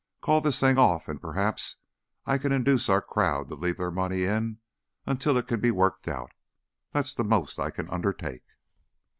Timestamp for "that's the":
6.91-7.23